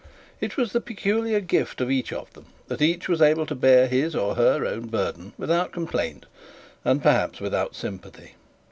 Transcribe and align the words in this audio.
It 0.39 0.57
was 0.57 0.71
the 0.71 0.81
peculiar 0.81 1.39
gift 1.39 1.79
of 1.79 1.91
each 1.91 2.11
of 2.11 2.33
them 2.33 2.47
that 2.69 2.81
each 2.81 3.07
was 3.07 3.21
able 3.21 3.45
to 3.45 3.53
bear 3.53 3.85
his 3.87 4.15
or 4.15 4.33
her 4.33 4.65
own 4.65 4.87
burden 4.87 5.33
without 5.37 5.71
complaint, 5.71 6.25
and 6.83 7.03
perhaps 7.03 7.39
without 7.39 7.75
sympathy. 7.75 8.33